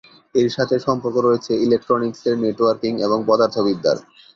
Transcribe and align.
এর 0.35 0.49
সাথে 0.55 0.75
সম্পর্ক 0.87 1.15
রয়েছে 1.19 1.51
ইলেকট্রনিক্সের, 1.65 2.35
নেটওয়ার্কিং 2.43 2.91
এবং 3.05 3.17
পদার্থবিদ্যার। 3.29 3.97